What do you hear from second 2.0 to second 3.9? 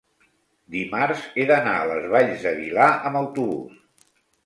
Valls d'Aguilar amb autobús.